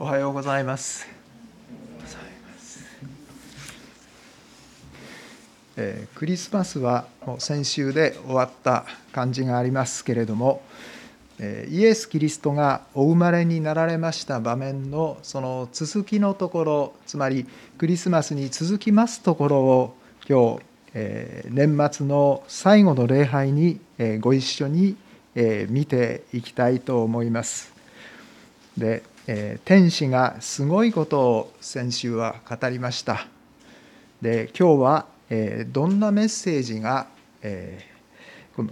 [0.00, 1.08] おはようございます。
[5.76, 10.62] えークリスマスはもう先週で終わった感じがありますけれども、
[11.40, 17.44] えーイエス・キリストがお生まれになられました場面のその続きのところつまり
[17.76, 19.96] クリスマスに続きますところを
[20.28, 20.62] 今日、
[20.94, 24.94] えー年末の最後の礼拝にえご一緒に
[25.34, 27.72] え見ていきたいと思います。
[28.76, 33.26] で、えー天使がすごいことを先週は語りました。
[34.22, 37.06] で今日は、えーどんなメッセージが、
[37.42, 38.70] えーこの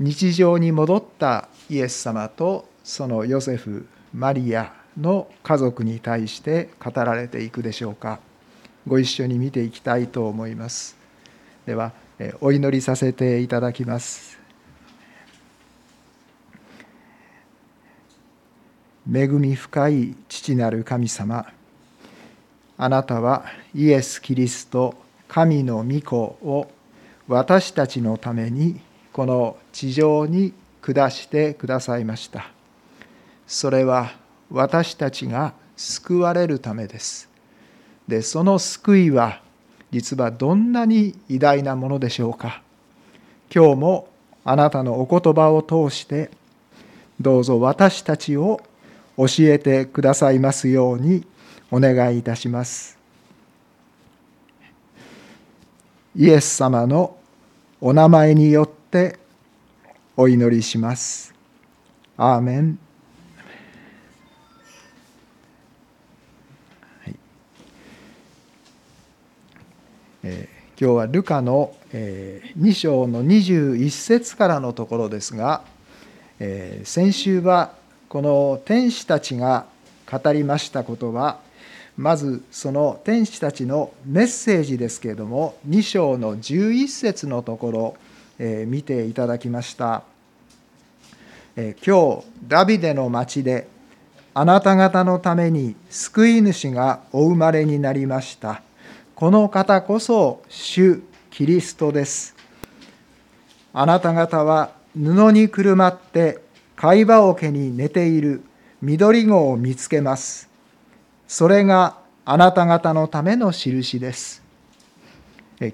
[0.00, 8.18] 日常に戻ったイエス様とそのヨセフマリアの家族に対して語られていくでしょうか。
[8.86, 10.96] ご一緒に見ていきたいと思います。
[11.64, 11.92] では
[12.40, 14.43] お祈りさせていただきます。
[19.12, 21.46] 恵み深い父なる神様
[22.76, 24.94] あなたはイエス・キリスト
[25.28, 26.70] 神の御子を
[27.28, 28.80] 私たちのために
[29.12, 32.50] この地上に下してくださいました。
[33.46, 34.12] それは
[34.50, 37.28] 私たちが救われるためです。
[38.08, 39.40] でその救いは
[39.90, 42.62] 実はどんなに偉大なものでしょうか。
[43.54, 44.08] 今日も
[44.44, 46.30] あなたのお言葉を通して
[47.20, 48.60] どうぞ私たちを
[49.16, 51.24] 教えてくださいますように
[51.70, 52.98] お願いいたします。
[56.16, 57.16] イエス様の
[57.80, 59.18] お名前によって
[60.16, 61.34] お祈りします。
[62.16, 62.78] アーメン。
[67.02, 67.16] はい
[70.22, 75.62] えー今日はルカの、えー2章の21節からのところですが、
[76.40, 77.74] えー先週は
[78.14, 79.66] この天使たちが
[80.08, 81.40] 語りましたことは
[81.96, 87.96] まずその天使たちのメッセージですけれども2章の11節のところ、
[88.38, 90.04] え見ていただきました、
[91.56, 93.66] えー今日ダビデの町で
[94.32, 98.62] あなた方のために救い主がお生まれになりました。
[99.16, 102.36] この方こそ主キリストです。
[103.72, 106.43] あなた方は布にくるまって
[106.76, 108.42] 貝羽桶に寝ている
[108.82, 110.48] 緑子を見つけます。
[111.26, 114.42] それがあなた方のための印です。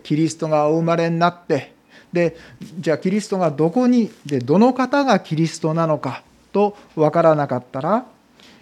[0.02, 1.74] キリストがお生まれになって、
[2.12, 2.36] で、
[2.78, 6.22] じゃあキリストがどこに、で、どの方がキリストなのか
[6.52, 8.04] とわからなかったら、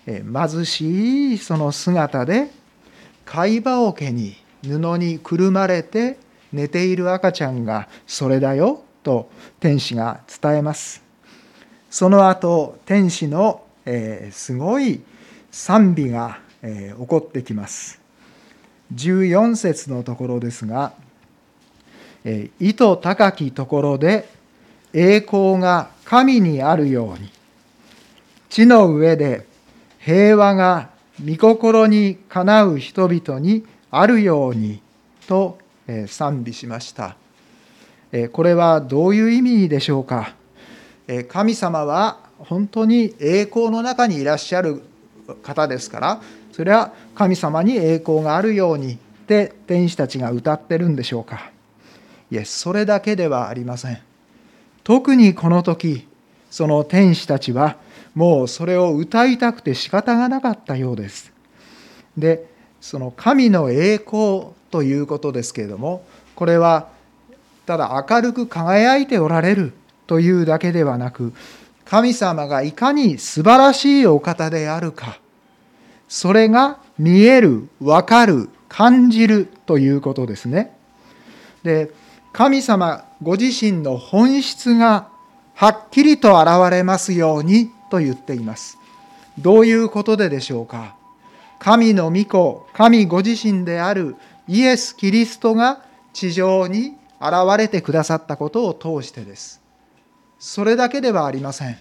[0.07, 2.51] 貧しいその姿で
[3.27, 6.19] 貝羽桶に布にくるまれて
[6.51, 9.29] 寝ている赤ちゃんがそれだよと
[9.61, 11.08] 天使が伝えます。
[11.91, 15.01] その後天使の、えすごい
[15.51, 18.01] 賛美が、え起こってきます。
[18.95, 20.93] 14節のところですが
[22.25, 24.29] 「えー意図高きところで
[24.95, 27.31] 栄光が神にあるように
[28.49, 29.47] 地の上で
[29.99, 30.89] 平和が
[31.23, 34.81] 御心にかなう人々にあるように」
[35.29, 37.17] と、え賛美しました。
[38.11, 40.35] えこれはどういう意味でしょうか？
[41.29, 44.83] 神様は本当に栄光の中にいらっしゃる
[45.43, 46.21] 方ですから
[46.53, 48.97] それは神様に栄光があるようにっ
[49.27, 51.51] て天使たちが歌ってるんでしょうか。
[52.31, 53.99] いえそれだけではありません。
[54.85, 56.07] 特にこの時
[56.51, 57.77] その天使たちは
[58.15, 61.33] もうそれを歌いたくて仕方がなかったようです。
[62.17, 62.47] で
[62.81, 66.05] その神の栄光ということですけれども
[66.35, 66.89] これは
[67.67, 69.73] ただ明るく輝いておられる
[70.09, 71.33] というだけではなく
[71.85, 75.21] 神様がいかに素晴らしいお方であるか
[76.09, 80.77] それが見える分かる感じるということですね。
[81.63, 81.91] で
[82.33, 85.09] 神様ご自身の本質が
[85.55, 88.79] はっきりと現れますようにと言っています。
[89.39, 90.97] どういうことででしょうか。
[91.59, 94.17] 神の御子神ご自身である
[94.47, 95.83] イエス・キリストが
[96.13, 99.61] 地上に現れてくださったことを通してです。
[100.39, 101.79] それだけではありません。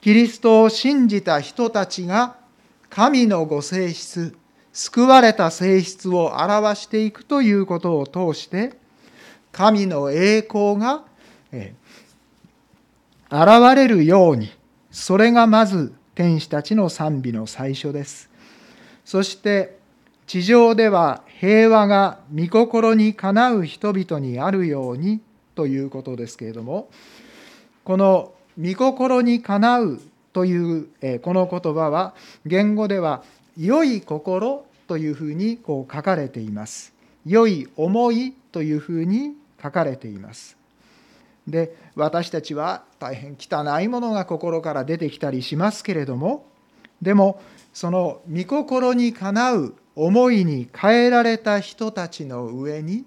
[0.00, 2.36] キリストを信じた人たちが
[2.88, 4.34] 神のご性質
[4.72, 8.72] 救われた性質を表していくということを通して
[9.52, 11.04] 神の栄光が
[13.30, 14.50] 現れるように
[14.90, 18.30] それがまず天使たちの賛美の最初です。
[19.04, 19.78] そして
[20.26, 25.20] 地上では平和が御心にかなう人々にあるように
[25.54, 26.88] ということですけれども
[27.84, 30.00] この御心にかなう
[30.32, 30.88] という
[31.20, 32.14] この言葉は
[32.46, 33.22] 言語では
[33.56, 36.92] 良い心というふうにこう書かれています。
[37.26, 40.56] 良い思いというふうに書かれています。
[41.46, 46.46] で私たちは大変汚いものが心から出てきたりしますけれども
[47.02, 47.40] でも
[47.72, 53.04] その御心にかなう思いに変えられた人たちの上に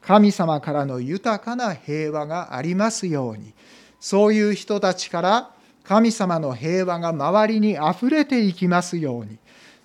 [0.00, 3.52] 神様からの豊かな平和がありますように
[4.00, 5.50] そういう人たちから
[5.84, 9.38] 神様の平和が周りにあふれていきますように。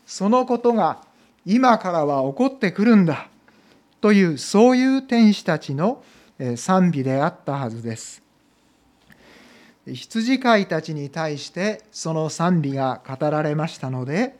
[0.05, 1.01] そのことが
[1.45, 3.29] 今からは起こってくるんだ。
[4.01, 6.03] というそういう天使たちの
[6.57, 8.21] 賛美であったはずです。
[9.85, 14.37] 羊飼いたちに対してその賛美が語られましたので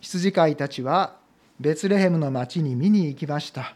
[0.00, 1.16] 羊飼いたちは
[1.58, 3.74] ベツレヘムの町に見に行きました。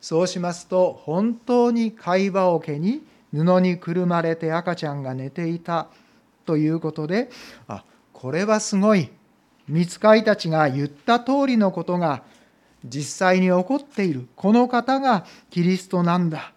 [0.00, 3.02] そうしますと本当に会話桶に
[3.44, 5.88] 布にくるまれて赤ちゃんが寝ていた
[6.44, 7.28] ということで
[7.68, 9.10] あこれはすごい。
[9.68, 12.22] 見つかいたちが言った通りのことが
[12.84, 14.26] 実際に起こっている。
[14.36, 16.52] この方がキリストなんだ。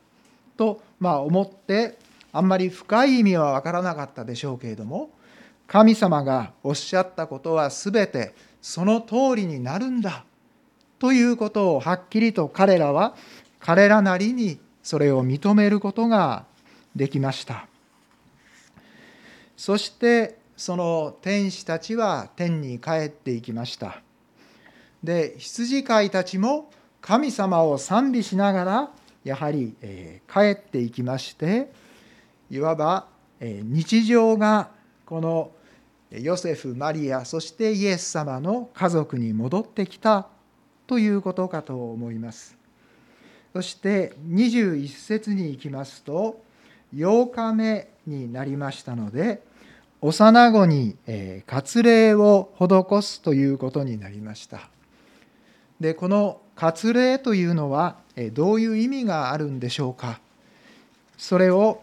[0.55, 1.97] とまあ思って
[2.31, 5.09] あんまり深い意味は分からなかったでしょうけれども
[5.67, 10.23] 神様がおっしゃったことは全てその通りになるんだ。
[10.97, 13.15] ということをはっきりと彼らは
[13.59, 16.45] 彼らなりにそれを認めることが
[16.95, 17.67] できました。
[19.55, 24.01] そしてその天使たちは天に帰っていきました。
[25.03, 26.71] で羊飼いたちも
[27.01, 28.91] 神様を賛美しながら
[29.23, 31.71] やはりえ帰っていきまして
[32.49, 33.07] いわば
[33.39, 34.69] え日常が
[35.05, 35.51] この
[36.11, 40.27] ヨセフマリアそしてイエス様の家族に戻ってきた
[40.87, 42.57] ということかと思います。
[43.53, 46.43] そして21節に行きますと
[46.95, 49.41] 8日目になりましたので
[50.01, 50.95] 幼子に
[51.45, 54.69] 割礼を施すということになりました
[55.79, 57.97] でこの割礼というのは
[58.33, 60.19] どういう意味があるんでしょうか
[61.17, 61.81] それを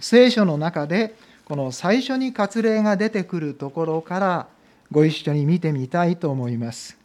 [0.00, 1.14] 聖書の中で
[1.46, 4.48] この最初に割礼が出てくるところから
[4.90, 6.96] ご一緒に見てみたいと思います。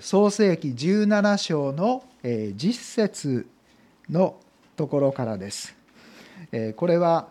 [0.00, 3.46] 創世紀17章の10節
[4.08, 4.36] の
[4.76, 5.74] ところからです。
[6.76, 7.28] これは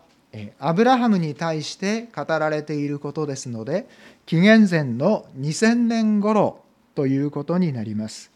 [0.59, 3.87] アブラハムに対して語られていることですので
[4.25, 6.63] 紀元前の2000年頃
[6.95, 8.31] ということになります。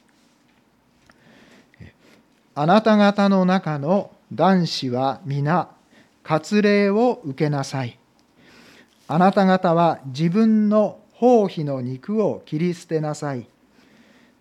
[2.55, 5.69] あなた方の中の男子は皆
[6.23, 7.99] 割礼を受けなさい。
[9.07, 13.47] あなた方は自分の包皮の肉を切り捨てなさい。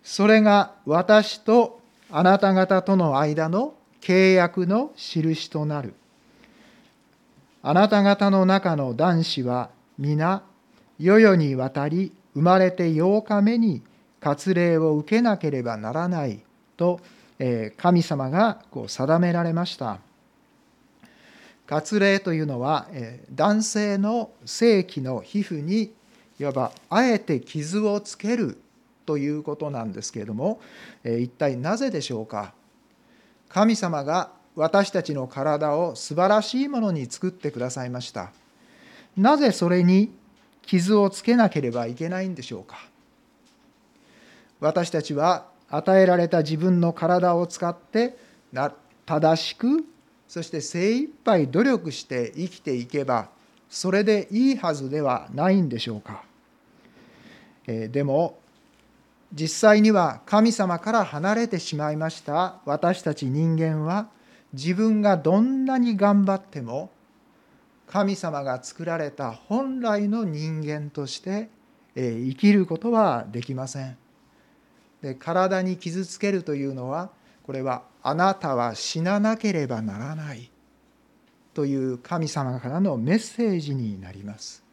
[0.03, 1.79] それが私と
[2.09, 5.93] あなた方との間の契約の印となる。
[7.63, 10.43] あなた方の中の男子は皆、
[10.99, 13.81] 世々にわたり生まれて8日目に
[14.21, 16.39] 割礼を受けなければならない
[16.75, 16.99] と
[17.77, 19.99] 神様がこう定められました。
[21.69, 22.87] 割礼というのは
[23.31, 25.91] 男性の性器の皮膚に
[26.39, 28.57] いわばあえて傷をつける
[29.05, 30.61] ということなんですけれども
[31.03, 32.53] 一体なぜでしょうか？
[33.49, 38.31] 神様が私たちの体を素晴らしいものに作ってくださいました
[39.15, 40.11] なぜそれに
[40.65, 42.77] 傷をつけなければいけないんでしょうか
[44.59, 48.17] 私たちは与えられた自分の体を使って
[49.05, 49.85] 正しく
[50.27, 53.29] そして精一杯努力して生きていけば
[53.69, 56.23] それでいいはずではないんでしょうか。
[57.67, 58.39] えでも
[59.33, 64.07] 実際には神様から離れてしまいました私たち人間は
[64.53, 66.89] 自分がどんなに頑張っても
[67.87, 71.49] 神様が作られた本来の人間として
[71.95, 73.97] 生きることはできません。
[75.01, 77.09] で体に傷つけるというのは
[77.43, 80.49] これはあなたは死ななければならない
[81.53, 84.63] という神様からのメッセージになります。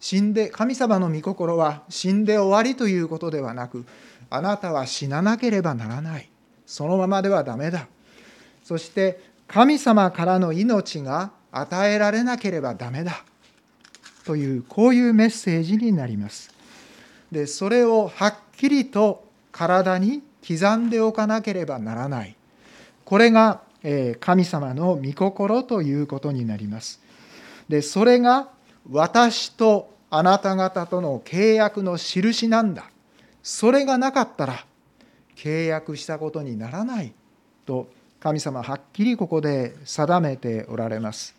[0.00, 3.84] 死んで神様の御心は死んで終わりということではなく
[4.30, 6.30] あなたは死ななければならない
[6.66, 7.88] そのままではダメだ
[8.68, 13.24] そして神様からの命が与えられなければダメだ
[14.26, 16.52] というこういうメッセージになります。
[17.32, 22.36] でそれをはっきりと体に刻んでおかなければならない。
[23.06, 23.62] これが
[24.20, 27.00] 神様の御心ということになります。
[27.70, 28.50] でそれが
[28.90, 32.84] 私とあなた方との契約の印なんだ。
[33.42, 34.66] それがなかったら
[35.36, 37.14] 契約したことにならない
[37.64, 37.88] と
[38.20, 41.34] 神様はっきりここで定めておられます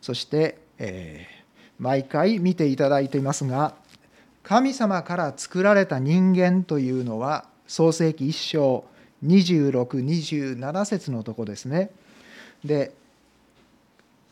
[0.00, 1.26] そして、え
[1.78, 3.74] 毎回見ていただいていますが
[4.42, 8.84] 神様から作られた人間というのは創世紀1章
[9.24, 11.90] 2627節のとこですね。
[12.64, 12.92] で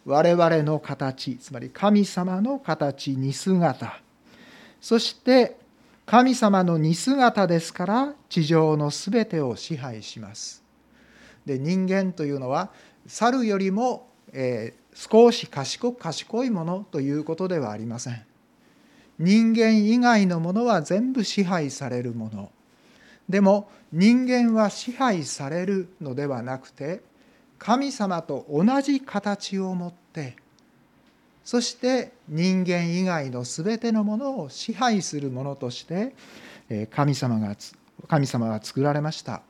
[0.04, 4.00] 我々の形つまり神様の形似姿
[4.80, 5.56] そして
[6.06, 10.61] 神様の似姿ですから地上のすべてを支配します。
[11.46, 12.70] で人間というのは
[13.06, 18.22] 猿よりも、えー、少し賢く賢いものということではありません。
[19.18, 22.50] 人間以外のものは全部支配されるもの。
[23.28, 27.02] でも人間は支配されるのではなくて
[27.58, 30.36] 神様と同じ形を持って
[31.44, 36.14] そして人間以外の全てのものを支配するものとして
[36.90, 37.54] 神様が
[38.08, 39.42] 神様が作られました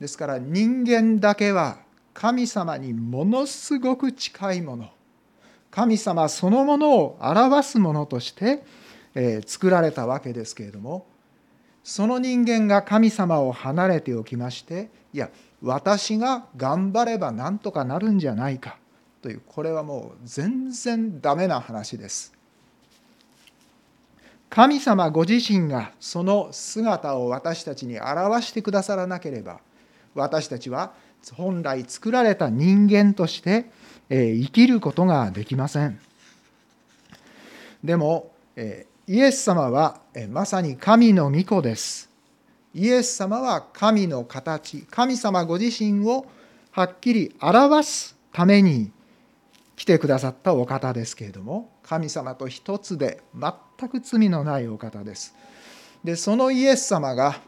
[0.00, 1.78] ですから人間だけは
[2.14, 4.88] 神様にものすごく近いもの
[5.70, 8.64] 神様そのものを表すものとして
[9.46, 11.06] 作られたわけですけれども
[11.84, 15.30] その人間が神様を離れておきましていや
[15.62, 18.78] 私が頑張ればなんとかなるんじゃないか
[19.22, 22.32] というこれはもう全然ダメな話です。
[24.48, 29.60] 神様ご自身がその姿を私たちに表してくださらなければ
[30.14, 30.92] 私たちは
[31.34, 33.66] 本来作られた人間として
[34.08, 36.00] 生きることができません。
[37.84, 40.00] でもイエス様は
[40.30, 42.10] まさに神の御子です。
[42.74, 46.26] イエス様は神の形神様ご自身を
[46.70, 48.92] はっきり表すために
[49.74, 55.34] 来てくださったお方ですけれども神様と一つで全く罪のないお方です。
[56.04, 57.40] でそのイエス様が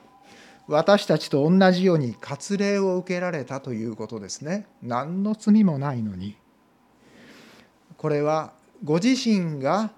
[0.73, 6.35] 私たちと同じように割礼を受けられたということですね何の罪もないのに
[7.99, 9.91] これはご自身が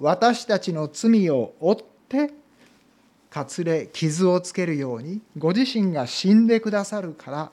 [0.00, 2.32] 私たちの罪を負って
[3.30, 7.52] 割礼傷をつけるようにご自身が死んでくださるから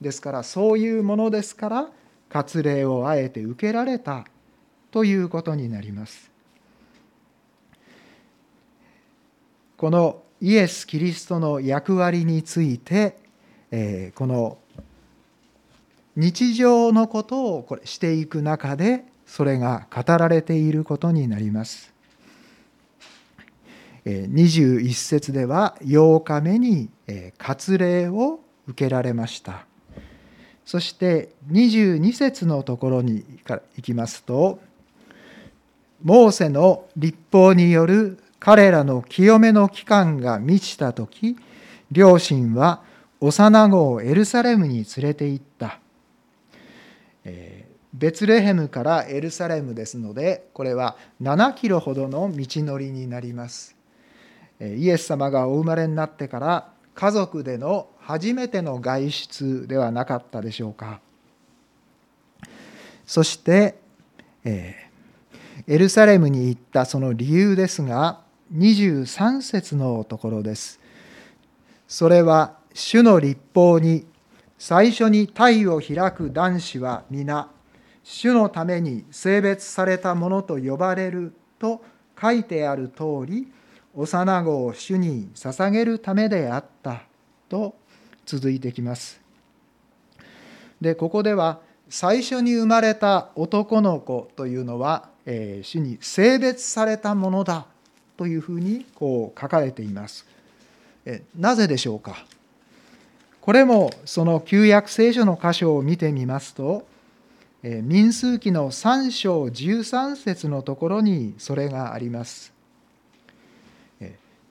[0.00, 1.88] ですからそういうものですから
[2.28, 4.26] 割礼をあえて受けられた
[4.90, 6.32] ということになります。
[9.76, 13.16] このイエス・キリストの役割について、
[13.70, 14.58] えこの
[16.16, 21.92] 日常のことをこれしていく中でそれが語られていることになります。
[24.04, 26.90] 21節では8日目に
[27.38, 29.64] 割礼を受けられました
[30.64, 34.58] そして22節のところに行きますと
[36.02, 41.36] モーセの立法による彼らの清めの期間が満ちた時
[41.92, 42.82] 両親は
[43.20, 45.78] 幼子をエルサレムに連れて行った、
[47.94, 53.76] ベツレヘムからエルサレムですのでこれは7キロほどの道のりになります。
[54.60, 60.98] イエス様がお生まれになってから家族での初めての外出ではなかったでしょうか。
[63.06, 63.76] そして
[64.44, 64.74] エ
[65.68, 68.20] ルサレムに行ったその理由ですが
[68.56, 70.80] 23節のところです
[71.88, 74.06] それは主の立法に
[74.58, 77.48] 最初に体を開く男子は皆
[78.02, 81.82] 主のために性別されたものと呼ばれると
[82.20, 83.52] 書いてある通り
[83.94, 87.02] 幼子を主に捧げるためであった
[87.48, 87.74] と
[88.24, 89.20] 続いてきます。
[90.80, 97.66] でここでは最初に生まれた男の子というのは、えー、主に性別されたものだ
[98.16, 100.26] というふうにこう書かれています。
[101.04, 102.24] えなぜでしょうか？
[103.40, 106.86] これもその旧約聖書の箇所を見てみますと
[107.62, 112.52] 民数記の3章13節のところにそれがあります。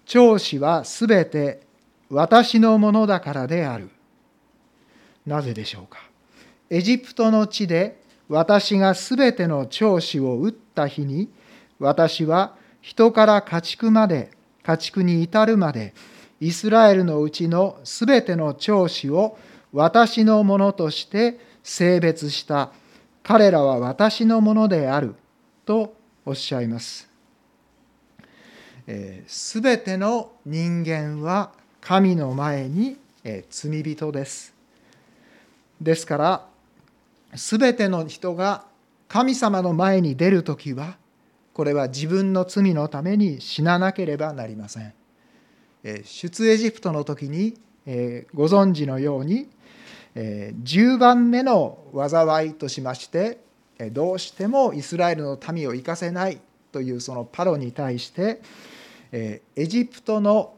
[0.06, 1.62] 長子はすべて
[2.10, 3.89] 私のものだからである。
[5.25, 6.00] なぜでしょうか？
[6.70, 11.30] エジプトの地で私がすべての長子を打った日に、
[11.80, 14.31] 私は人から家畜まで、
[14.63, 15.93] 家畜に至るまで、
[16.39, 19.38] イスラエルのうちのすべての長子を
[19.71, 22.71] 私のものとして性別した。
[23.23, 25.15] 彼らは私のものである。
[25.65, 25.93] と
[26.25, 27.07] おっしゃいます。
[29.27, 34.53] すべての人間は神の前にえ罪人です。
[35.79, 36.47] ですから
[37.35, 38.65] すべての人が
[39.07, 40.97] 神様の前に出る時は
[41.53, 44.93] これは自分の罪のために死ななければなりません。
[45.84, 47.58] 出エジプトの時に
[48.34, 49.50] ご存知のように
[50.15, 53.39] 10番目の災いとしまして
[53.91, 56.39] どうしてもイスラエルの民を行かせない
[56.72, 58.41] というそのパロに対して
[59.12, 60.53] エジプトの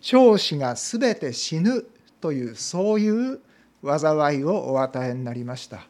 [0.00, 1.84] 長子が全て死ぬ
[2.20, 3.40] というそういう
[3.84, 5.86] 災いをお与えになりました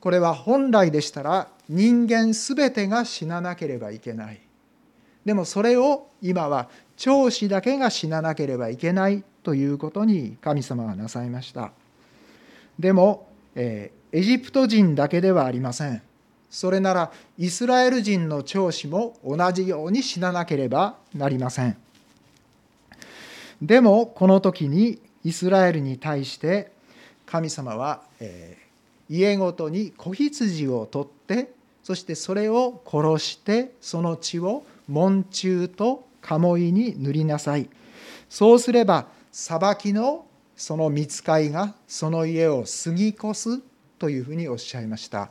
[0.00, 4.40] これは本来でしたら人間全てが死ななければいけない。
[5.24, 11.72] でもそれを今は長子だけが死ななければいけないということに神様がなさいました。
[12.78, 16.02] でも、えエジプト人だけではありません。
[16.50, 21.76] それならイスラエル人の長子も同じように死ななければなりません。
[23.62, 26.70] でもこの時にイスラエルに対して
[27.24, 28.58] 神様は、え
[29.08, 37.68] 家ごとに子羊を取ってそしてそれを殺してその血を門中と鴨居に塗りなさい。
[38.28, 43.60] そうすれば裁きのその見つかいがその家を過ぎ越す
[43.98, 45.30] というふうにおっしゃいました。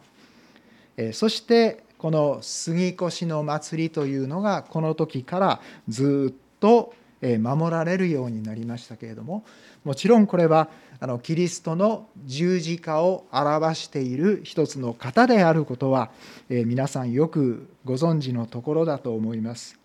[1.14, 9.44] そしてこの過ぎ越しの祭りというのがこの時からずっと守られるようになりましたけれども
[9.84, 16.12] もちろんこれはあのキリストの十字架を表している一つの型であることは
[16.50, 19.80] 皆さんよくご存知のところだと思います。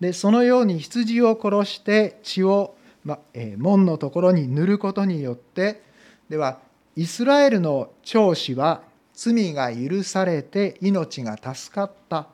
[0.00, 2.74] でそのように羊を殺して血を、
[3.04, 5.82] まえ門のところに塗ることによって
[6.28, 6.58] では
[6.96, 8.82] イスラエルの長子は
[9.14, 12.26] 罪が許されて命が助かった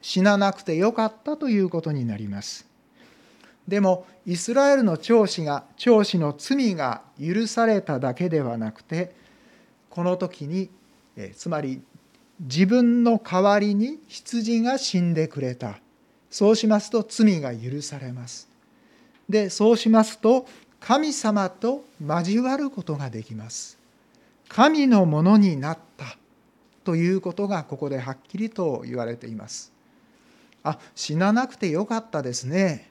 [0.00, 2.73] 死ななくてよかったということになります。
[3.66, 9.14] でもイスラエルの長子が長子の罪が許されただけではなくて
[9.88, 10.68] この時に
[11.16, 11.80] えつまり
[12.40, 15.78] 自分の代わりに羊が死んでくれた。
[16.30, 18.48] そうしますと罪が許されます。
[19.28, 20.46] でそうしますと
[20.80, 23.78] 神様と交わることができます。
[24.48, 26.16] 神のものになった。
[26.82, 29.72] ということがここではっきりと言われています。
[30.64, 32.90] あ死ななくてよかったですね。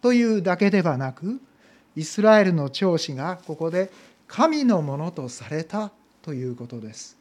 [0.00, 1.40] というだけではなく
[1.96, 3.90] イスラエルの長子がここで
[4.26, 5.90] 神のものとされた
[6.22, 7.18] ということです。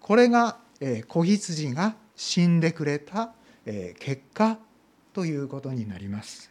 [0.00, 0.58] これが
[1.08, 3.32] 子羊が死んでくれた
[3.98, 4.58] 結果
[5.12, 6.50] ということになります。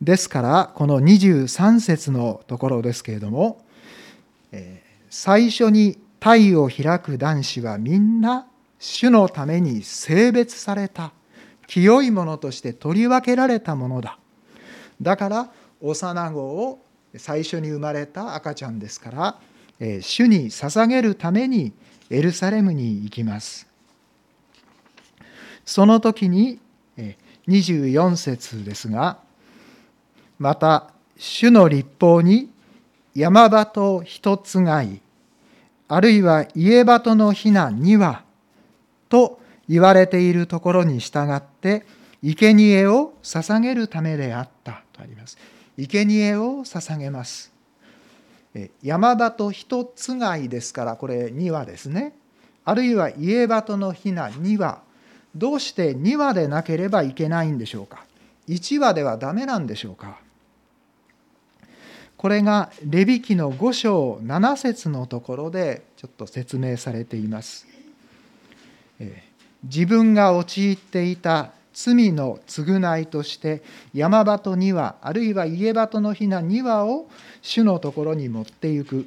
[0.00, 3.64] ですからこの23節のところですけれども
[5.10, 8.46] 最初に体を開く男子はみんな
[8.80, 11.12] 主のために性別された
[11.66, 14.18] 清いものとして取り分けられたものだ。
[15.00, 16.80] だから幼子を
[17.16, 19.38] 最初に生まれた赤ちゃんですから
[20.00, 21.72] 主に捧げるために
[22.08, 23.68] エルサレムに行きます。
[25.64, 26.58] その時に
[27.46, 29.18] 24節ですが
[30.38, 32.50] また主の立法に
[33.14, 35.00] 山鳩一つがい
[35.86, 38.24] あるいは家鳩の避難には
[39.10, 41.84] と言われているところに従って
[42.22, 45.36] 生贄を捧げるためであったとあります。
[45.76, 47.52] 生贄を捧げます。
[48.82, 52.14] 山鳩一つ貝ですからこれ2羽ですね。
[52.64, 54.82] あるいは家鳩のひな2羽。
[55.34, 58.04] どうして2羽でなければいけないんでしょうか。
[58.48, 60.18] 1羽ではダメなんでしょうか。
[62.16, 67.69] これがレビ記の5章7節のところでちょっと説明されています。
[69.64, 73.62] 自分が陥っていた罪の償いとして
[73.94, 77.08] 山鳩2羽あるいは家鳩のひな2羽を
[77.42, 79.06] 主のところに持っていく。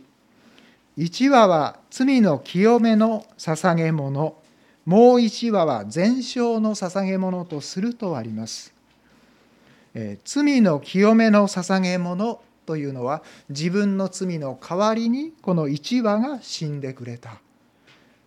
[0.98, 4.36] 1羽は罪の清めの捧げ物。
[4.86, 8.74] もう1羽は全焼の捧げ物とするとあります、
[9.94, 17.43] え罪の清めの捧げ物というのは自分の罪の代わりにこの1羽が死んでくれた。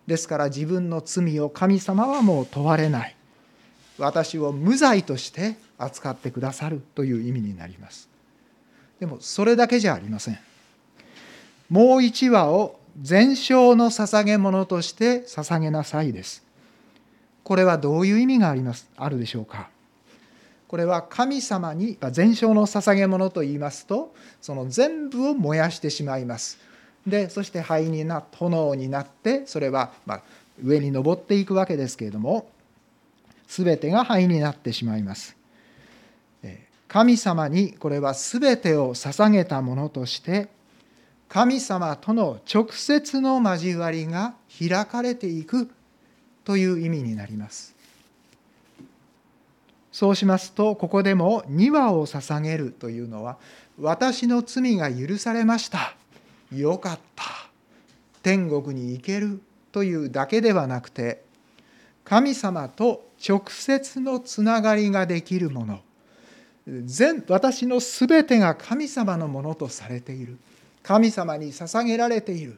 [0.07, 3.15] ですから自分の罪を神様はもう問われない。
[3.97, 8.09] 私を無罪として扱ってくださるという意味になります。
[8.99, 10.39] でもそれだけじゃありません。
[11.69, 16.43] もう一羽を全焼の捧げ物として捧げなさいです。
[17.43, 19.69] これはどういう意味がありますあるでしょうか。
[20.67, 26.57] これは神様に全焼の捧げ物と言いますとその全部を燃やしてしまいます。
[27.07, 30.21] でそして灰にな炎になってそれはま
[30.63, 32.49] 上に登っていくわけですけれども
[33.47, 35.37] 全てが灰になってしまいます。
[36.87, 40.47] 神様にこれは全てを捧げたものとして
[41.27, 45.69] 神様との直接の交わりが開かれていく
[46.45, 47.75] という意味になります。
[49.91, 53.37] そうしますとここでも2羽を捧げるというのは
[53.81, 55.96] 私の罪が許されました
[56.53, 57.23] よかった。
[58.23, 61.23] 天国に行けるというだけではなくて
[62.03, 65.79] 神様と直接のつながりができるもの。
[66.85, 70.37] 全私の全てが神様のものとされている。
[70.83, 72.57] 神様に捧げられている。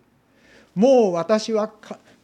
[0.75, 1.71] もう私は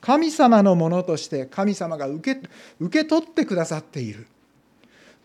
[0.02, 2.42] 神様のものとして神様が受け
[2.80, 4.28] 受け取ってくださっている。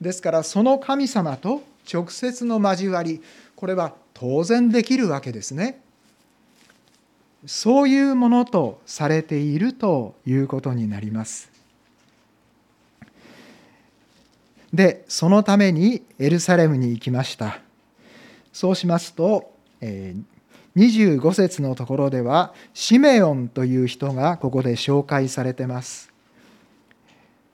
[0.00, 3.22] ですからその神様と直接の交わり
[3.57, 5.81] これは当然できるわけですね。
[7.46, 11.50] そういうものとされているということになります。
[14.72, 17.61] でそのためにエルサレムに行きました。
[18.53, 20.14] そうしますと、え、
[20.76, 26.12] 25節のところではシメオンという人がここで紹介されてます。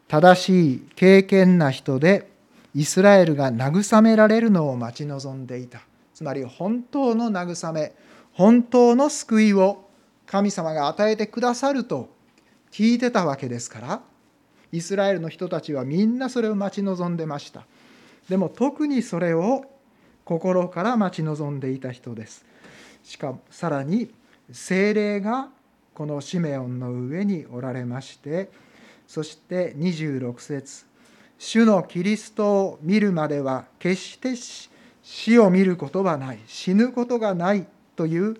[0.08, 2.28] 正しい敬虔な人で
[2.74, 5.80] イスラエルが慰められるのを待ち望んでいた。
[6.14, 7.92] つまり本当の慰め
[8.36, 9.88] 本当の救いを
[10.26, 12.10] 神様が与えてくださると
[12.70, 14.02] 聞いてたわけですから
[14.72, 17.64] イスラエルの人たちはみんなそれを待ち望んでました。
[18.28, 19.64] でも特にそれを
[20.24, 22.44] 心から待ち望んでいた人です。
[23.02, 24.10] しかもさらに
[24.52, 25.48] 精霊が
[25.94, 28.50] このシメオンの上におられまして
[29.06, 30.84] そして26節
[31.38, 34.34] 主のキリストを見るまでは決して
[35.02, 38.36] 死を見ることはない死ぬことがないという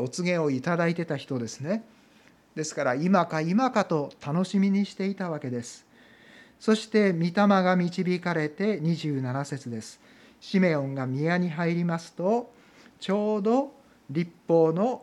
[0.00, 1.84] お告げをいただいてた人ですね。
[2.54, 5.86] ですから今か今かと楽しみにしていたわけです。
[6.58, 10.00] そして御霊が導かれて27節です。
[10.40, 12.52] シメオンが宮に入りますと
[13.00, 13.72] ちょうど
[14.10, 15.02] 立法の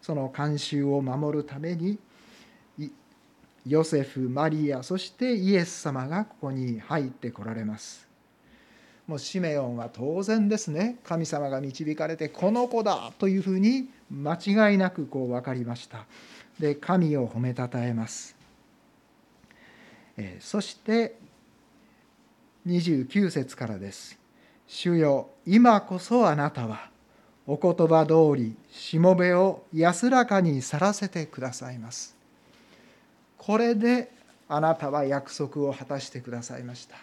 [0.00, 1.98] その慣習を守るために
[3.66, 8.07] ヨセフマリアそしてイエス様がここに入ってこられます。
[9.08, 10.98] もうシメオンは当然ですね。
[11.02, 16.04] 神様が導かれてこの子だというふうに間違いなくこう分かりました。
[16.60, 18.36] で神を褒めたたえます。
[20.40, 21.16] そして
[22.66, 24.18] 29節からです
[24.66, 26.90] 「主よ今こそあなたは
[27.46, 32.14] お言葉通りしもべを安らかに去らせてくださいます」
[33.38, 34.10] これで
[34.48, 36.96] あなたは約束を果たしてくださいました。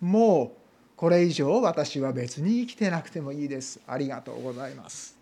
[0.00, 0.61] もう
[1.02, 3.80] これ以上私は別に生きてなくてもいいです。
[3.88, 5.16] ありがとうございます。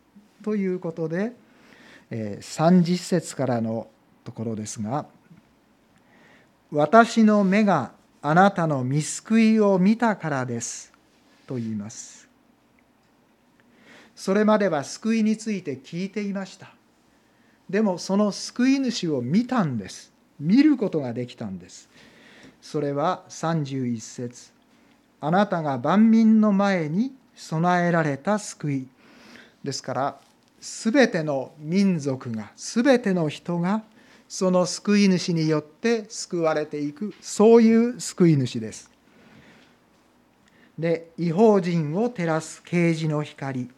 [0.44, 1.32] ということで
[2.10, 3.88] 30節からの
[4.22, 5.06] ところですが
[6.70, 10.92] 「私の目があなたの見救いを見たからです」
[11.48, 12.28] と言います。
[14.14, 16.74] それまでは救いについて聞いていました。
[17.70, 20.12] でもその救い主を見たんです。
[20.38, 21.88] 見ることができたんです。
[22.60, 24.59] それは31節。
[25.20, 28.88] あなたが万民の前に備えられた救い
[29.62, 30.20] ですから
[30.61, 33.83] 全ての民族が全ての人が
[34.28, 38.90] その救い主によって救われていくそういう救い主です。
[40.78, 43.68] で違法人を照らす啓示の光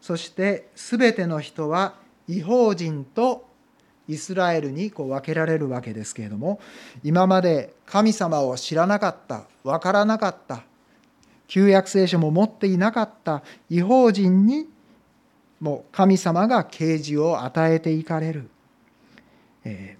[0.00, 1.94] そして全ての人は
[2.26, 3.46] 違法人と
[4.08, 6.60] イスラエルにこう分けられるわけですけれども
[7.04, 10.62] 今まで神様を知らなかった分からなかった
[11.48, 14.68] 旧約聖書も持っていなかった違法人に
[15.60, 18.48] も神様が啓示を与えていかれる、
[19.64, 19.96] え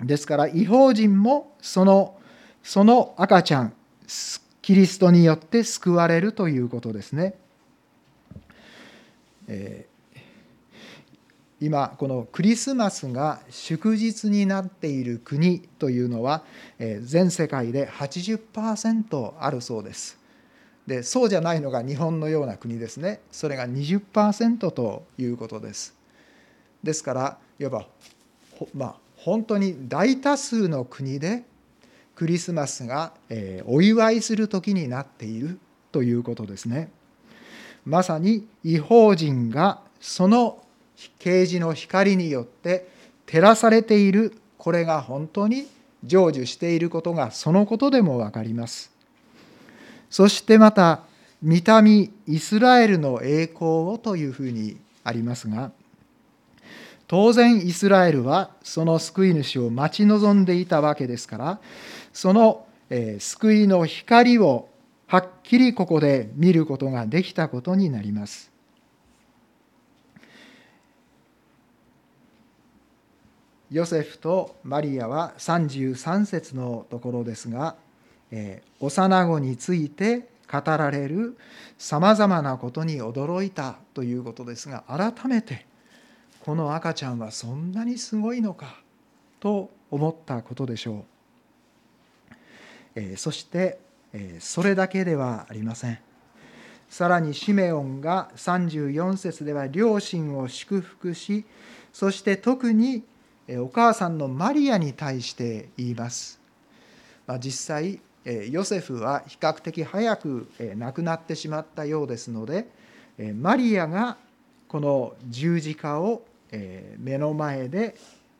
[0.00, 2.16] ー、ですから違法人もその
[2.62, 3.72] その赤ちゃん
[4.60, 7.34] キリストによって救われるということですね、
[9.48, 10.20] えー、
[11.60, 16.42] 今このクリスマスが祝日になっている国というのは
[17.02, 20.25] 全世界で80%あるそうです。
[20.86, 23.20] でそうじゃないのが日本のような国ですね。
[23.32, 25.94] それが20%ということです。
[26.82, 27.86] ですからいわば
[28.74, 31.42] まあ本当に大多数の国で
[32.14, 35.58] クリスマスが、えお祝いする時になっている
[35.92, 36.90] ということですね。
[37.84, 40.64] まさに違法人がその
[41.18, 42.88] 啓示の光によって
[43.26, 44.32] 照らされている。
[44.56, 45.66] これが本当に
[46.02, 48.95] 成就していることがそのことでも分かります。
[50.10, 51.00] そしてまた
[51.42, 55.72] 「見た目イスラエルの栄光を」というふうにありますが
[57.06, 61.60] 当然イスラエルはその救い主を待ち望んでいたわけですから
[62.12, 62.66] その
[63.18, 64.68] 救いの光を
[65.06, 68.50] はっきりここで見ることができたことになります。
[73.70, 77.74] ヨセフとマリアは33節のところですが
[78.30, 81.36] え幼子について語られる
[81.78, 85.66] さまざまなことに驚いたということですが改めて
[86.40, 88.80] この赤ちゃんはそんなにすごいのか
[89.40, 91.04] と思ったことでしょ
[92.96, 93.16] う。
[93.16, 93.78] そして
[94.38, 95.98] それだけではありません。
[96.88, 101.44] さらにシメオンが34節では両親を祝福し
[101.92, 103.02] そして特に
[103.48, 106.40] お母さんのマリアに対して言います、
[107.26, 108.00] まあ、実際
[108.50, 112.66] ヨセフは比較的早く亡くなってしまったようですので
[113.34, 114.16] マリアが
[114.66, 116.22] この十字架を
[116.98, 117.94] 目の前で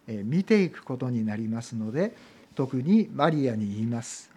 [0.08, 2.14] 見ていくことになりますので
[2.56, 4.30] 特にマリアに言います。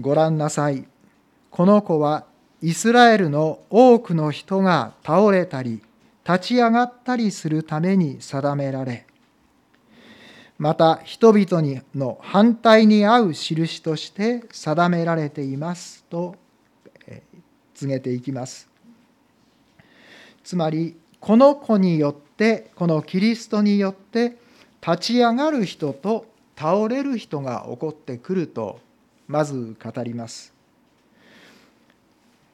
[0.00, 0.86] ご覧なさい。
[1.50, 2.24] この子は
[2.62, 5.82] イスラエルの多くの人が倒れたり
[6.26, 9.06] 立ち上がったりするために定められ
[10.58, 16.36] また人々にの反対に合う印として定められていますと
[17.74, 18.68] 告げていきます。
[20.44, 24.36] つまりこの子によってこのキリストによって
[24.86, 28.78] 立ち上がる人と倒れる人が起こってくると
[29.26, 30.52] まず語ります。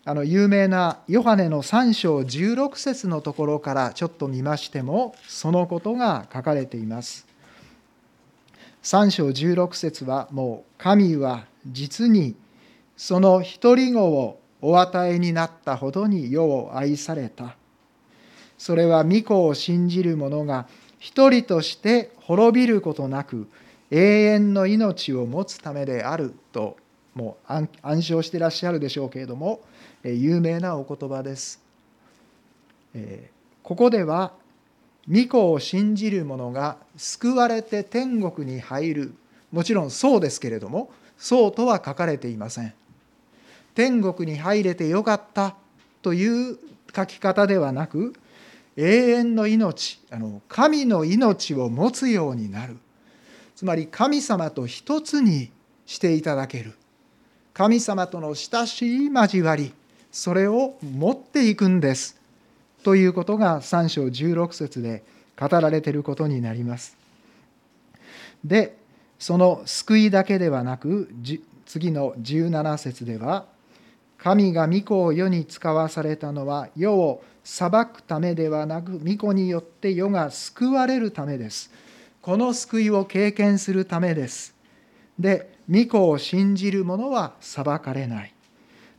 [0.04, 7.29] あの有名なヨハネの3章16節のところからちょっと見ましてもそのことが書かれています。
[8.82, 12.34] 3章16節はもう神は実に
[12.96, 17.56] その一人子をお与えになったほどに世を愛された
[18.58, 20.66] それは御子を信じる者が
[20.98, 23.48] 一人として滅びることなく
[23.90, 26.76] 永遠の命を持つためであると
[27.14, 29.60] もう暗唱してらっしゃるでしょうけれども
[30.04, 31.60] 有名なお言葉です。
[33.62, 34.32] ここでは
[35.11, 39.14] 御子を信じる者が救われて天国に入る。
[39.51, 42.73] もちろんそうですけれどもそうとは書かれていません。
[43.75, 45.57] 天国に入れてよかった。
[46.03, 46.59] という
[46.94, 48.14] 書き方ではなく
[48.77, 52.77] 永遠の命あの神の命を持つようになる。
[53.57, 55.51] つまり神様と一つに
[55.85, 56.73] していただける。
[57.53, 59.75] 神様との親しい交わり
[60.12, 62.19] それを持っていくんです。
[62.82, 65.02] ということが3章16節で
[65.38, 66.96] 語られていることになります。
[68.44, 68.76] で
[69.18, 71.10] その救いだけではなく
[71.66, 73.46] 次の17節では
[74.16, 81.70] 神が御子を世に使わされたのは世を裁くためではなく御子によって世が救われるためです。
[82.20, 84.54] この救いを経験するためです。
[85.18, 88.34] で御子を信じる者は裁かれない。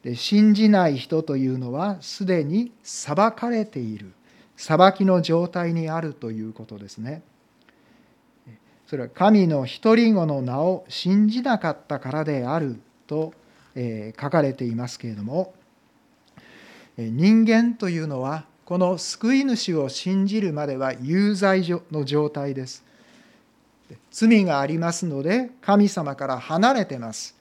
[0.04, 4.14] で信じない人というのはすでに裁かれている
[4.58, 7.24] 裁きの状態にあるということですね。
[8.88, 13.34] それは神の一人子の名を信じなかったからであると
[13.76, 15.54] 書かれていますけれども
[16.98, 22.84] 人間というのはこの救い主を信じるまでは有罪の状態です。
[24.12, 27.36] 罪がありますので神様から離れてます。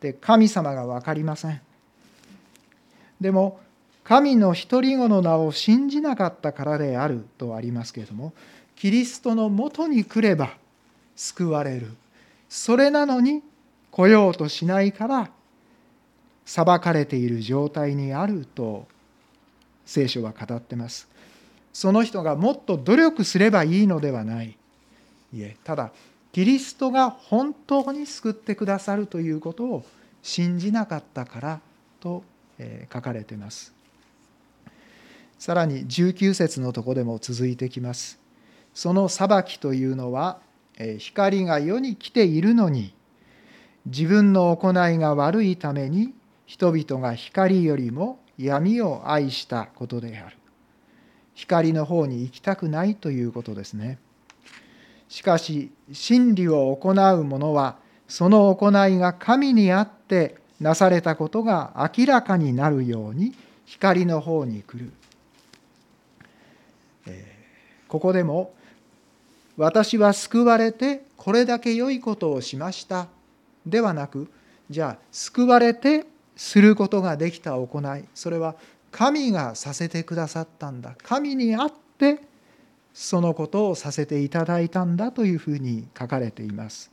[0.00, 1.60] で神様が分かりません。
[3.20, 3.60] でも
[4.04, 8.32] 神の一人子の名を信じなかったからであるとありますけれども
[8.76, 10.56] キリストのもとに来れば
[11.16, 11.94] 救われる。
[12.48, 13.42] それなのに
[13.90, 15.30] 来ようとしないから
[16.44, 18.86] 裁かれている状態にあると
[19.84, 21.08] 聖書は語ってます。
[21.72, 24.56] その人がもっと努力すればいいのではない。
[25.34, 25.90] いえただ
[26.32, 29.84] キリストが本当に救ってくださるということを
[30.22, 31.60] 信じなかったから
[31.98, 32.22] と
[32.92, 33.74] 書かれています。
[35.38, 38.18] さらに19節のとこでも続いてきます。
[38.74, 40.38] その裁きというのは
[40.98, 42.94] 光が世に来ているのに
[43.86, 46.12] 自分の行いが悪いために
[46.44, 50.36] 人々が光よりも闇を愛したことである。
[51.34, 53.98] 光の方に行きたくないということですね。
[55.08, 57.76] しかし真理を行う者は
[58.08, 63.34] その行いが神にあってなされたことが明らかになるように
[63.66, 64.92] 光の方に来る、
[67.06, 67.36] え、
[67.88, 68.54] ここでも
[69.56, 73.08] 「私は救われてこれだけ良いことをしました」
[73.66, 74.28] ではなく
[74.70, 78.54] じゃあ救われてすることができた行いそれは
[78.92, 80.96] 神がさせてくださったんだ。
[81.02, 82.20] 神にあって
[82.94, 86.90] そのことをさせていただいたんだというふうに書かれています。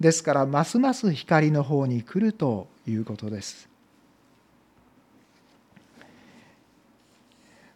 [0.00, 3.68] ですからますます光の方に来るということです。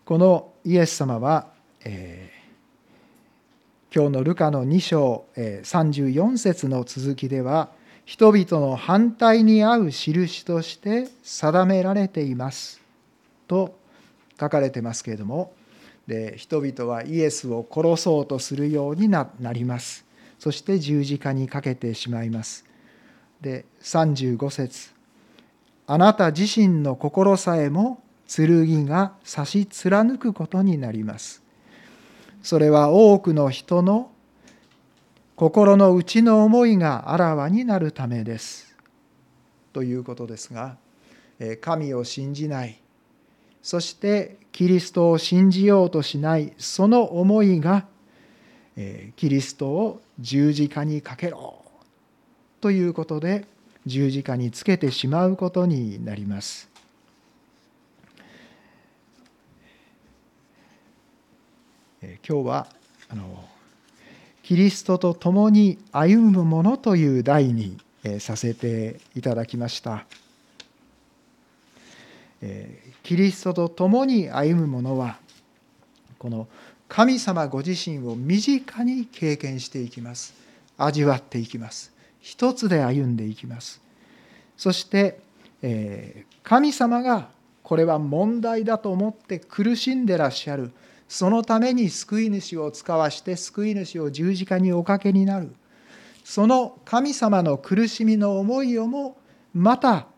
[0.04, 1.46] このイエス様は、
[1.84, 7.70] えー、今日のルカの2章、えー、34節の続きでは
[8.04, 12.80] 人々の反対に合う印として定められています
[13.46, 13.76] と
[14.38, 15.52] 書かれてますけれども
[16.06, 20.04] で人々はイエスを殺そうとするようになります
[20.42, 22.64] そして十字架にかけてしまいます。
[23.40, 24.90] で35節。
[25.86, 31.44] あなた自身の心さえも剣が差し貫くことになります。
[32.42, 34.10] それは多くの人の
[35.36, 38.76] 心の内の思いがあらわになるためです。
[39.72, 40.76] ということですが
[41.60, 42.82] 神を信じない。
[43.62, 47.86] そしてキリストを信じようとしないその思いが
[49.16, 51.62] キリストを十字架にかけろ
[52.60, 53.44] ということで
[53.86, 56.70] 十字架につけてしまうことになります。
[62.00, 62.66] 今日は
[63.08, 63.44] あの
[64.42, 67.78] キリストと共に歩むものという題に
[68.18, 70.04] させていただきました。
[73.02, 75.18] キリストと共に歩む者は
[76.18, 76.48] この
[76.94, 80.34] 神様ご自身を身近に経験していきます。
[80.76, 81.90] 味わっていきます。
[82.20, 83.80] 一つで歩んでいきます。
[84.58, 85.18] そして
[85.62, 87.30] え神様が
[87.62, 90.70] これは問題だと思って苦しんでらっしゃる。
[91.08, 95.54] そのために救い主を使わして救い主を十字架におかけになる。
[96.24, 99.16] その神様の苦しみの思いをも
[99.54, 100.08] また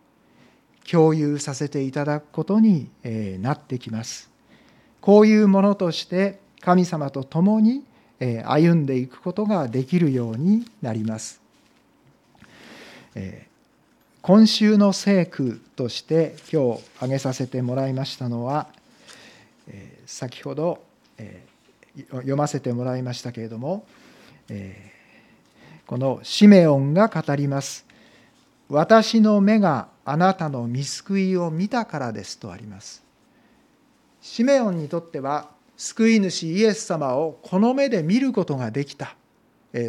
[0.91, 2.91] 共有させていただくことに
[3.41, 4.29] なってきます。
[5.01, 7.85] こういうものとして神様と共に
[8.47, 11.41] 歩んでいくことができるようになります。
[14.23, 18.69] 今週の聖句として今日挙げさせてもらいましたのは
[20.07, 20.83] 先ほど
[22.09, 23.85] 読ませてもらいましたけれども
[25.87, 27.85] このシメオンが語ります
[28.71, 33.03] 「私の目があなたの見救いを見たからですとあります。
[34.23, 39.17] シメオンにとっては救い主イエス様をこの目で見ることができた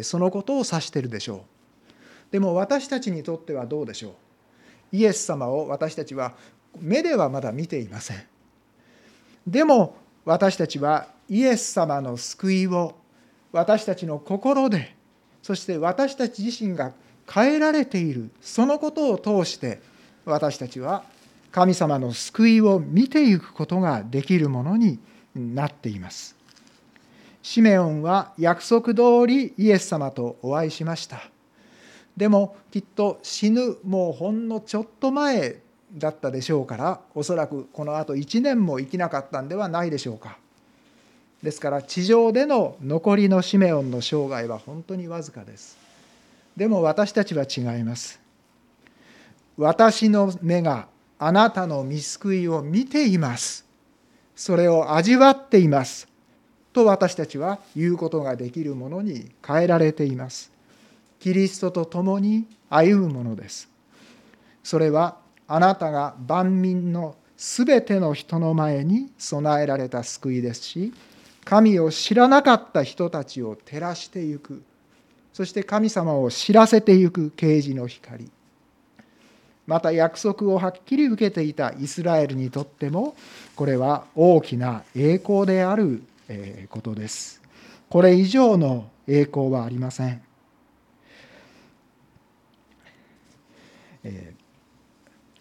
[0.02, 2.32] そのことを指しているでしょう。
[2.32, 4.16] でも私たちにとってはどうでしょ
[4.92, 4.96] う。
[4.96, 6.34] イエス様を私たちは
[6.80, 8.22] 目ではまだ見ていません。
[9.46, 12.96] でも私たちはイエス様の救いを
[13.52, 14.96] 私たちの心で
[15.42, 16.92] そして私たち自身が
[17.32, 19.80] 変えられているそのことを通して
[20.24, 21.04] 私たちは
[21.52, 24.98] 神様の救いを見ていくことができるものに
[25.36, 26.36] なっています。
[27.42, 31.22] シメオンは約束通りイエス様とお会いしました。
[32.16, 35.56] でもきっと死ぬもうほんのちょっと前
[35.94, 40.38] だったでしょうからおそらくこのあと1年も生きなかったんではないでしょうか。
[41.42, 45.76] ですから地上での残りのシメオンの生涯は本当にわずかです。
[46.56, 48.18] でも私たちは違います。
[49.58, 53.65] 私の目があなたの見救いを見ています。
[54.36, 56.06] それを味わっています。
[56.74, 60.52] と私たちは言うことができるものに変えられています。
[61.18, 63.68] キリストと共に歩むものです。
[64.62, 65.16] それは
[65.48, 70.92] あなたが万民のすべての人の前に備えられた救いですし、
[71.44, 74.62] 神を知らなかった人たちを照らしてゆく、
[75.32, 78.30] そして神様を知らせてゆく啓示の光。
[79.66, 83.16] また約束をはっきり受けていたイスラエルにとっても
[83.56, 86.02] これは大きな栄光である
[86.68, 87.40] ことです。
[87.88, 90.22] これ以上の栄光はありません。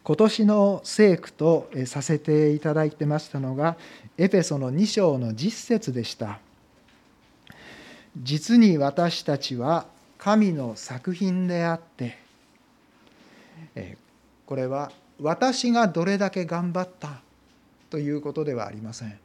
[0.04, 3.76] 今年の聖句とさせていただいてましたのが
[4.18, 6.40] エペソの2章の実節でした。
[8.18, 12.18] 実に私たちは神の作品であって
[14.46, 17.22] これは私がどれだけ頑張った
[17.96, 19.18] ということではありません。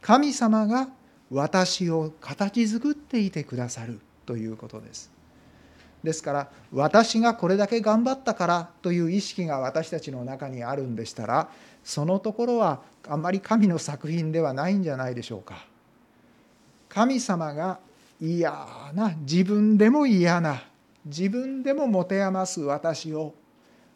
[0.00, 0.88] 神様が
[1.30, 5.08] 私を形作っていてくださるということです。
[6.02, 11.48] ですから私がこれだけ頑張ったからという意識が私たちの中にあるんでしたら
[11.84, 15.64] そのところはあんまり神の作品ではないんじゃないでしょうか。
[16.88, 17.78] 神様が
[18.20, 18.50] 嫌
[18.94, 20.64] な自分でも嫌な
[21.06, 23.32] 自分でも持て余す私を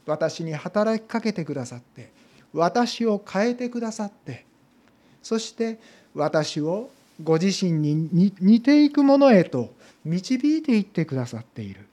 [0.07, 2.22] 私に働きかけてくださって
[2.53, 4.45] 私を変えてくださって
[5.23, 5.79] そして
[6.15, 6.91] 私を
[7.23, 9.73] ご自身に似ていくものへと
[10.05, 11.87] 導いていってくださっている。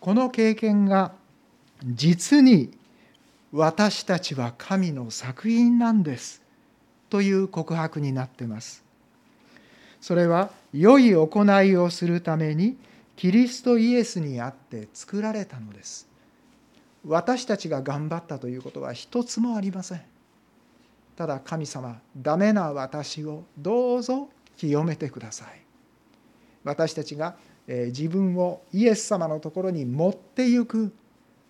[0.00, 1.12] この経験が
[1.84, 2.70] 実に
[3.52, 6.42] 私たちは神の作品なんです
[7.10, 8.84] という告白になってます。
[10.00, 12.76] それは良い行いをするために
[13.16, 16.07] キリストイエスにあって作られたのです。
[17.06, 20.02] 私たちが頑張ったということは一つもありません。
[21.16, 25.62] ただ神様ダメな私をどうぞ清めてください。
[26.64, 27.36] 私たちが
[27.66, 30.92] 自分をイエス様のところに持ってゆく。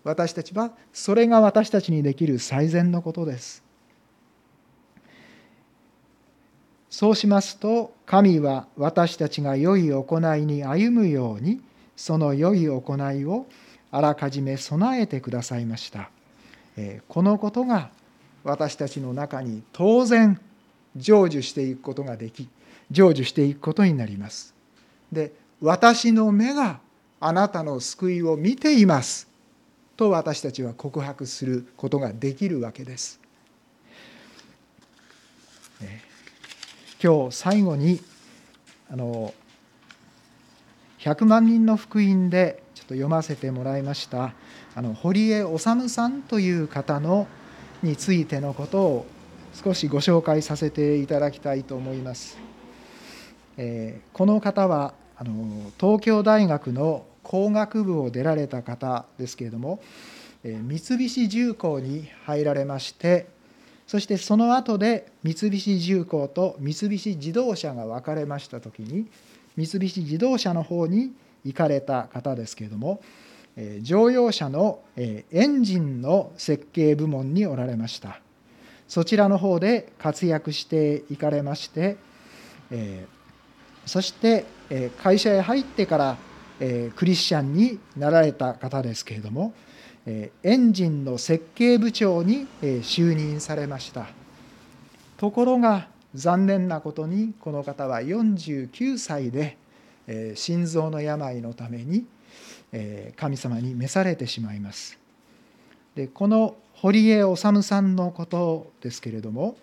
[0.03, 3.63] 私たちはそれが私たちにできる最善のことです。
[6.89, 11.61] そうしますと神は私たちが良い行いに歩むように
[11.95, 13.45] その良い行いを
[13.91, 16.09] あらかじめ備えてくださいました。
[17.07, 17.89] このことが
[18.43, 20.39] 私たちの中に当然
[20.95, 22.47] 成就していくことができ
[22.91, 24.53] 成就していくことになります。
[25.11, 26.79] で私の目が
[27.19, 29.27] あなたの救いを見ています。
[29.97, 33.19] と私たちは告白することができるわけです。
[37.01, 38.01] 今日最後に
[38.91, 39.33] あの
[40.99, 44.33] 100万人の福音でと読ませてもらいました
[44.75, 47.27] あの堀江治さんという方の
[47.83, 49.05] についてのことを
[49.53, 52.37] 少しご紹介させていただきたいと思います。
[53.57, 59.81] えー、この方はあの東京大学の工学部を出られた方ですけれども
[60.43, 63.27] え三菱重工に入られまして
[63.85, 69.07] そしてその後で三菱重工と三菱自動車が分かれました時に
[69.57, 71.11] 三菱自動車の方に
[71.43, 73.01] 行かれた方ですけれども
[73.81, 78.21] 乗用車のエンジンの設計部門におられました。
[78.87, 81.97] そちらの方で活躍していかれまして
[83.85, 84.45] そして
[85.03, 86.17] 会社へ入ってから
[86.95, 89.53] クリスチャンになられた方ですけれども
[90.07, 94.07] エンジンの設計部長に就任されました。
[95.17, 99.57] ところが残念なことにこの方は49歳で
[100.35, 102.05] 心臓の病のために
[103.15, 104.97] 神様に召されてしまいます。
[105.95, 109.57] でこの堀江治さんのことですけれども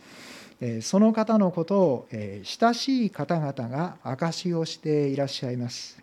[0.83, 5.99] その方のことを親しい方々が証しをしていらっしゃいます。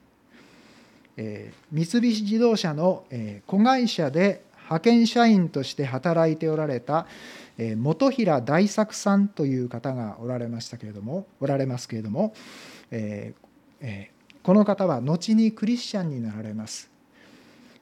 [1.15, 3.05] 三菱自動車の
[3.45, 7.05] 子会社で派遣社員として働いておられた
[7.83, 12.33] 本平大作さんという方がおられましたけれどもおられますけれども
[14.43, 16.89] この方は後にクリスチャンになられます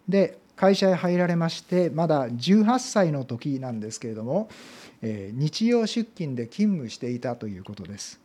[0.08, 4.50] で会社へ入られましてまだ18歳の時なんですけれども
[5.02, 8.20] 日曜出勤で勤務していたということです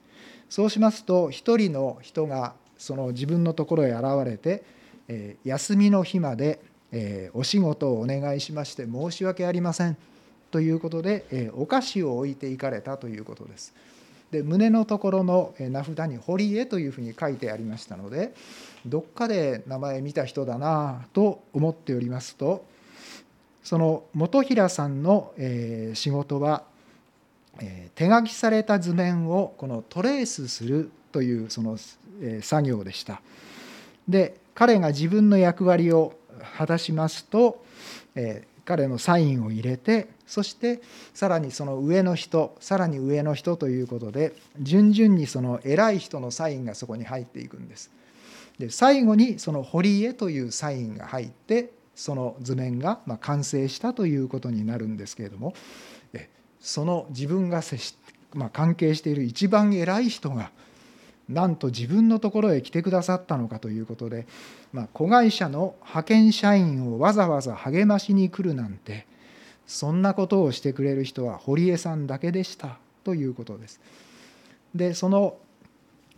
[0.50, 4.76] そうしますと一人の人がその自分のところへ現れて
[5.08, 6.60] え休みの日まで、
[6.92, 9.96] えお仕事をお願いしまして申し訳ありません
[10.50, 13.74] ということで、えお菓子を置いていかれたということです。
[14.30, 18.34] で胸のところの名札に「堀江」というふうに書いてありましたので
[18.84, 22.64] どっかで名前見た人だなと思っておりますと
[23.62, 25.32] その本平さんの
[25.94, 26.64] 仕事は
[27.94, 31.78] 手書きされた図面をこのトレースするというその
[32.42, 33.22] 作業でした。
[34.08, 36.14] で彼が自分の役割を
[36.56, 37.62] 果たしますと、
[38.14, 40.80] え彼のサインを入れてそして
[41.14, 47.90] さらにその上の人さらに上の人ということで順々にその偉い人のサインがそこに入っていくんです。
[48.58, 55.54] で最後にその堀江というサインが入ってその図面がま完成したということになるんですけれども
[56.66, 57.96] その自分が接し、
[58.34, 60.50] まあ、関係している一番偉い人が
[61.28, 64.26] なんと自分のところへ来てくださったのかということで、
[64.72, 69.06] まあ、子会社の派遣社員をわざわざ励ましに来るなんて
[69.66, 73.80] そんなことをしてくれる人は堀江さんだけでしたということです。
[74.74, 75.36] でその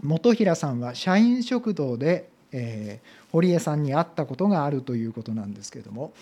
[0.06, 6.12] 本平さんは社員食堂で、えー、堀江さんに会ったことがあるということなんですけども、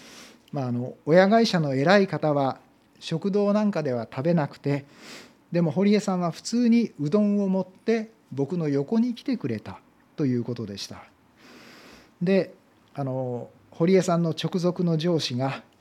[0.53, 2.59] まあ、あの親会社の偉い方は
[3.01, 4.87] 食堂なんかでは食べなくて
[5.53, 9.79] でも堀江さんは普通にうどんを持って僕の横に来てくれた
[10.17, 11.05] ということでした
[12.23, 12.55] で
[12.95, 15.63] あの堀江さんの直属の上司が「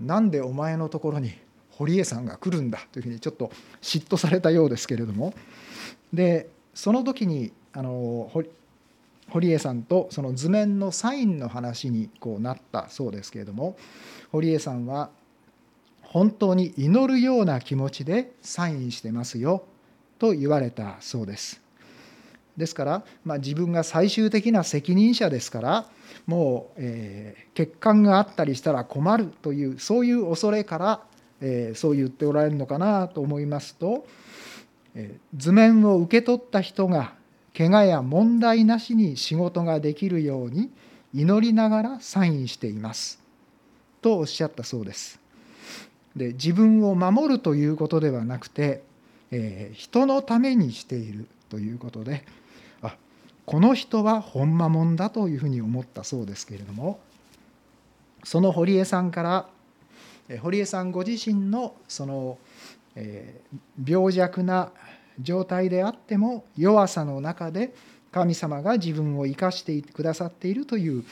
[0.00, 1.32] なんでお前のところに
[1.70, 3.50] 堀江さんが来るんだ」というふうにちょっと
[3.80, 5.34] 嫉妬されたようですけれども
[6.12, 8.30] でその時にあの
[9.30, 13.76] 堀江さんとその図面のサインの話にこうなったそうですけれども
[14.30, 15.10] 堀江さんは
[16.02, 19.64] 本当に祈るような気持ちでサインしてますよ
[20.18, 21.61] と言われたそうです。
[22.56, 25.86] ですから、まあ、自分が最終的な責任者ですから
[26.26, 31.00] もう、えー、欠陥があったりしたら困るというそういう恐れから、
[31.40, 34.06] えー、そう言っておられるのかなと思いますと、
[34.94, 37.14] えー、図面を受け取った人が
[37.56, 40.70] 怪我や問題なしに仕事ができるように
[41.14, 43.20] 祈りながらサインしています
[44.00, 45.20] とおっしゃったそうです。
[46.16, 48.82] で自分を守るということではなくて
[49.72, 52.24] 人のためにしているということで
[53.44, 57.00] この人は本間もんだというふうに思ったそうですけれども
[58.24, 59.48] その堀江さんから
[60.40, 62.38] 堀江さんご自身のその
[63.84, 64.70] 病弱な
[65.20, 67.74] 状態であっても弱さの中で
[68.12, 71.04] 神様が自分を生かしてくださっているという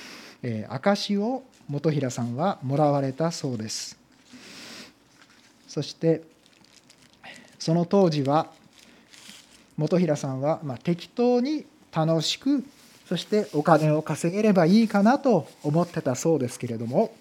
[0.69, 3.99] 証を本平さんはもらわれたそうです。
[5.67, 6.23] そして
[7.59, 8.51] その当時は
[9.79, 12.65] 本平さんはま適当に楽しく
[13.07, 17.13] そしてお金を稼げればいいかなと思ってたそうですけれども、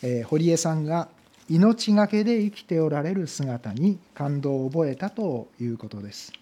[0.00, 1.08] え堀江さんが
[1.48, 6.32] 命がけで生きておられる姿に感動を覚えたということです。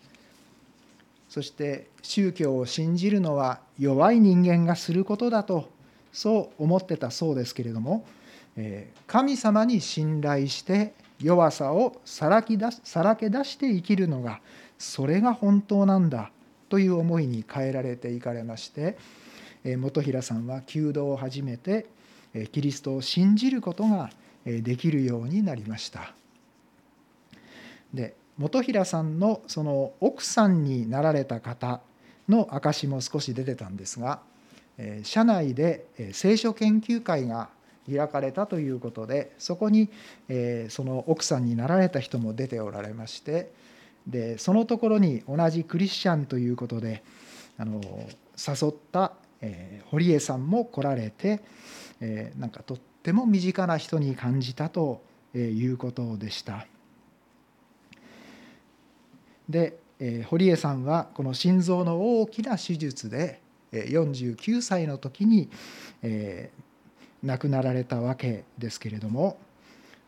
[1.31, 5.71] そして宗教を信じるのは弱い人間がすることだと
[6.13, 8.05] そう思ってたそうですけれども
[9.07, 14.41] 神様に信頼して弱さをさらき出さらけ出して生きるのが
[14.77, 16.33] それが本当なんだ
[16.71, 18.97] という思いに変えられていかれまして
[19.83, 21.87] 本平さんは弓道を始めて
[22.53, 24.11] キリストを信じることが
[24.47, 26.15] できるようになりました。
[27.93, 31.81] で本平さんのその奥さんになられた方
[32.29, 34.21] の証も少し出てたんですが
[35.03, 37.51] 社内で聖書研究会が
[37.91, 39.91] 開かれたということでそこに
[40.69, 43.51] その奥さんになられた人も出ておられまして
[44.11, 47.03] でそのところに同じクリスチャンということで
[47.57, 47.81] あの
[48.37, 51.41] 誘ったえ堀江さんも来られて
[52.01, 55.03] えなんかとっても身近な人に感じたと
[55.35, 56.67] いうことでした。
[59.49, 63.41] でえ堀江さんはこの心臓の大きな手術で
[63.73, 65.49] 49歳の時に
[66.03, 66.51] え
[67.23, 69.39] 亡くなられたわけですけれども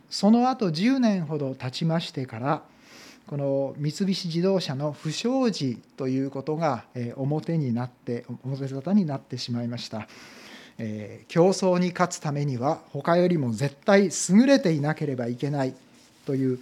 [0.09, 2.63] その後10年ほど経ちましてから
[3.27, 6.85] この三菱自動車の不祥事ということが
[7.17, 10.09] 表になって表沙汰になってしまいました。
[10.79, 15.75] え競争に勝つためには他よりも絶対優れていなければいけない
[16.25, 16.59] という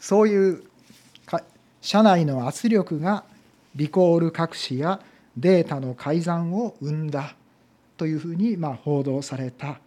[0.00, 0.62] そういう
[1.80, 3.24] 社内の圧力が
[3.76, 5.00] リコール隠しや
[5.36, 7.36] データの改ざんを生んだ
[7.96, 9.78] というふうにまあ報道された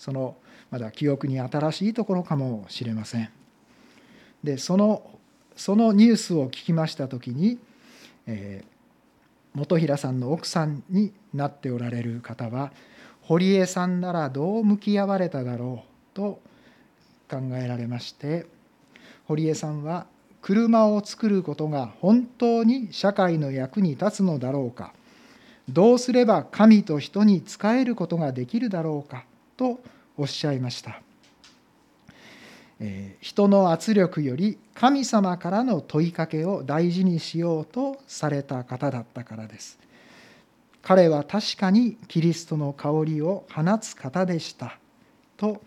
[0.00, 0.36] その
[0.70, 3.28] まだ記憶に新しいところかもしれません。
[4.42, 5.02] でその
[5.60, 7.58] そのニュースを聞きました時に、
[8.26, 12.72] えー、本平さんの奥さんになっておられる方は
[13.20, 16.40] 堀江さんならどう向き合われただろうと
[17.30, 18.46] 考えられまして
[19.26, 20.06] 堀江さんは
[20.40, 24.94] 車を作ることが本当に社会の役に立つのだろうか
[25.68, 29.26] どうすれば神と人に仕えることができるだろうか
[29.58, 29.78] と
[30.16, 31.02] おっしゃいました。
[33.20, 39.78] 人の圧力より神様からの問いかけを大事にしようとされた方だったからです。
[40.80, 44.78] 彼は確かにキリストの香りを放つ方でした。
[45.36, 45.60] と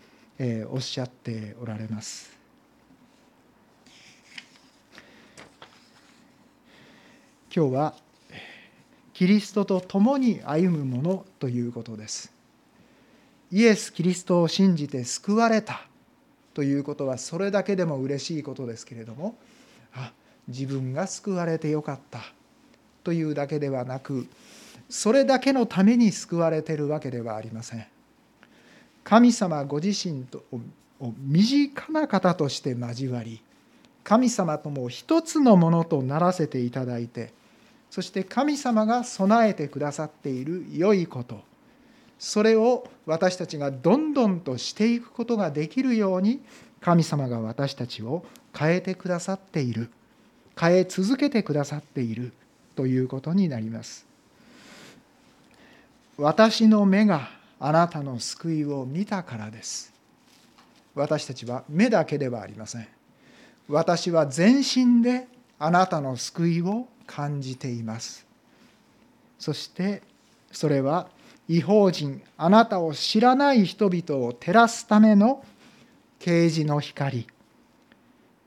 [0.72, 2.36] おっしゃっておられます。
[7.54, 7.94] 今日は
[9.12, 12.32] キリストと共に歩むものということです。
[13.52, 15.86] イエス・キリストを信じて救われた。
[16.54, 19.36] ということはそれだけでも嬉しいことですけれども
[19.92, 20.12] あ
[20.48, 22.20] 自分が救われてよかった。
[23.02, 24.26] というだけではなく
[24.88, 27.86] それだけのために救われてるわけではありません。
[29.02, 30.44] 神様ご自身と
[31.18, 33.42] 身近な方として交わり
[34.02, 37.32] 神様とも一つのものとならせていただいて
[37.90, 41.42] そして神様が備えてくださっている良いこと。
[42.18, 46.40] それを私たちがどんどんとしていくことができるように
[46.80, 48.24] 神様が私たちを
[48.56, 49.90] 変えてくださっている。
[50.58, 52.32] 変え続けてくださっている。
[52.76, 54.06] ということになります。
[56.16, 59.92] 私の目があなたの救いを見たからです。
[60.94, 62.88] 私たちは目だけではありません。
[63.68, 65.26] 私は全身で
[65.58, 68.26] あなたの救いを感じています。
[69.38, 70.02] そして
[70.52, 71.08] それは
[71.48, 75.44] 違法人あなたを知らない人々を照らすための
[76.18, 77.26] 啓示の光。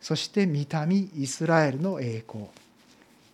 [0.02, 2.46] そして御民イスラエルの栄光。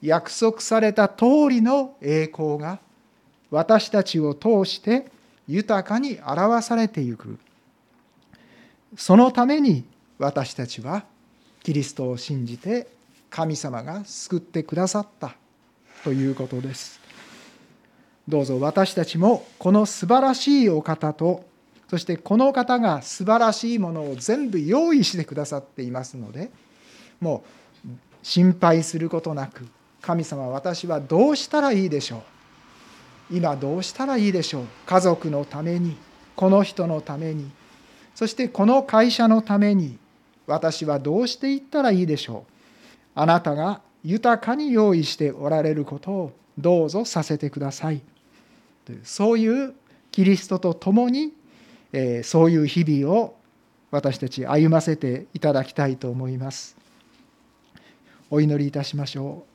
[0.02, 2.80] 約束された通りの栄光が
[3.52, 5.10] 私たちを通して
[5.48, 7.40] 豊かに表されていく。
[8.98, 9.86] そのために
[10.20, 11.06] 私たちは
[11.64, 12.88] キリストを信じて
[13.30, 15.36] 神様が救ってくださった
[16.04, 17.03] ということです。
[18.28, 21.44] どうぞ私たちもこの素晴らしいお方と
[21.90, 26.50] そしてこの方が素晴らしいものを全部用意してくださっていますので
[27.20, 27.44] も
[27.86, 27.90] う
[28.24, 29.68] 心配することなく
[30.02, 32.24] 神様私はどうしたらいいでしょ
[33.30, 33.38] う？
[33.38, 34.66] 今どうしたらいいでしょう？
[34.86, 35.98] 家族のために
[36.36, 37.52] この人のために
[38.16, 39.98] そしてこの会社のために
[40.48, 42.52] 私はどうしていったらいいでしょう？
[43.16, 48.02] あなたが豊かに用意しておられることをどうぞさせてください。
[49.04, 49.74] そういう
[50.12, 51.34] キリストと共に
[52.24, 53.36] そういう日々を
[53.92, 56.76] 私たち歩ませていただきたいと思います。
[58.30, 59.54] お祈りいたしましょう。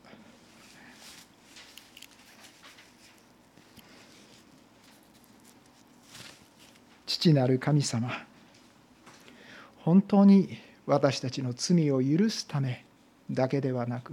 [7.07, 8.13] 父なる神様
[9.79, 12.85] 本当に私たちの罪を許すため
[13.31, 14.13] だけではなく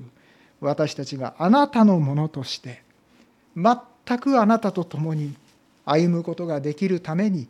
[0.66, 2.82] 私たちがあなたのものとして
[3.56, 5.36] 全くあなたと共に
[5.86, 7.48] 歩むことができるために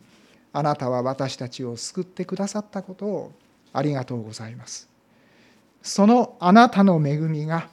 [0.52, 3.32] あなたは私たちを救ってくださったことを
[3.72, 4.88] ありがとうございます。
[5.82, 7.68] そのあなたの恵みが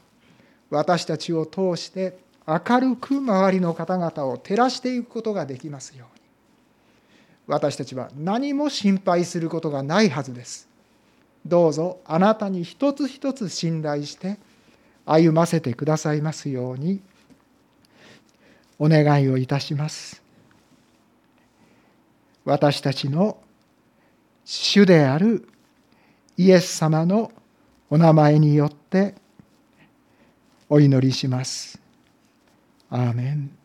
[0.69, 6.23] 私たちを通して明るく周りの方々を照らしていくことができますように
[7.47, 10.67] 私たちは何も心配することがないはずです。
[11.45, 14.37] どうぞあなたに一つ一つ信頼して
[15.05, 17.01] 歩ませてくださいますように
[18.79, 20.21] お願いをいたします。
[22.45, 23.37] 私たちの
[24.43, 25.47] 主である
[26.35, 27.31] イエス様の
[27.89, 29.15] お名前によって
[30.67, 31.79] お祈りします。
[32.89, 33.62] アーメン